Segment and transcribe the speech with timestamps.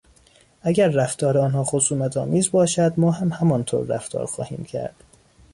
[0.61, 4.95] اگر رفتار آنها خصومتآمیز باشد ما هم همانطور رفتار خواهیم کرد.